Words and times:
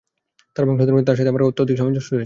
তাঁর 0.53 0.63
বংশধরের 0.67 0.95
মধ্যে 0.95 1.07
তাঁর 1.09 1.17
সাথে 1.19 1.31
আমার 1.33 1.47
অত্যধিক 1.49 1.75
সামঞ্জস্য 1.79 2.09
রয়েছে। 2.11 2.19